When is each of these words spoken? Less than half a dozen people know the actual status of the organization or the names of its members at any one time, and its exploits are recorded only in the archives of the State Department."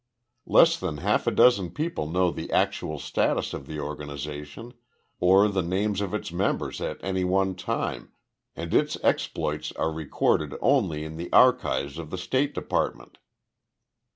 Less 0.47 0.79
than 0.79 0.97
half 0.97 1.27
a 1.27 1.31
dozen 1.31 1.69
people 1.69 2.09
know 2.09 2.31
the 2.31 2.51
actual 2.51 2.97
status 2.97 3.53
of 3.53 3.67
the 3.67 3.79
organization 3.79 4.73
or 5.19 5.47
the 5.47 5.61
names 5.61 6.01
of 6.01 6.11
its 6.11 6.31
members 6.31 6.81
at 6.81 6.97
any 7.03 7.23
one 7.23 7.53
time, 7.53 8.11
and 8.55 8.73
its 8.73 8.97
exploits 9.03 9.71
are 9.73 9.91
recorded 9.93 10.55
only 10.59 11.03
in 11.03 11.17
the 11.17 11.31
archives 11.31 11.99
of 11.99 12.09
the 12.09 12.17
State 12.17 12.55
Department." 12.55 13.19